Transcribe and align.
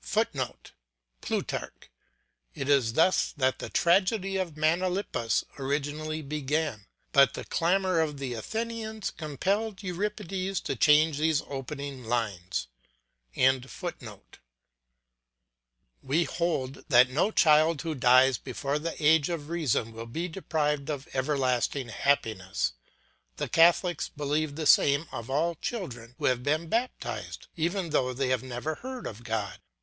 [Footnote: 0.00 0.72
Plutarch. 1.22 1.90
It 2.54 2.68
is 2.70 2.92
thus 2.92 3.32
that 3.36 3.58
the 3.58 3.68
tragedy 3.68 4.36
of 4.36 4.54
Menalippus 4.56 5.42
originally 5.58 6.22
began, 6.22 6.86
but 7.12 7.34
the 7.34 7.44
clamour 7.44 7.98
of 8.00 8.18
the 8.18 8.32
Athenians 8.34 9.10
compelled 9.10 9.82
Euripides 9.82 10.60
to 10.62 10.76
change 10.76 11.18
these 11.18 11.42
opening 11.48 12.04
lines.] 12.04 12.68
We 13.36 13.58
hold 16.24 16.84
that 16.88 17.10
no 17.10 17.30
child 17.32 17.82
who 17.82 17.94
dies 17.96 18.38
before 18.38 18.78
the 18.78 18.94
age 19.04 19.28
of 19.28 19.48
reason 19.50 19.90
will 19.92 20.06
be 20.06 20.28
deprived 20.28 20.88
of 20.88 21.08
everlasting 21.12 21.88
happiness; 21.88 22.72
the 23.36 23.48
Catholics 23.48 24.08
believe 24.08 24.54
the 24.56 24.66
same 24.66 25.06
of 25.12 25.28
all 25.28 25.56
children 25.56 26.14
who 26.18 26.26
have 26.26 26.42
been 26.44 26.68
baptised, 26.68 27.48
even 27.56 27.90
though 27.90 28.12
they 28.14 28.28
have 28.28 28.44
never 28.44 28.76
heard 28.76 29.06
of 29.08 29.24
God. 29.24 29.58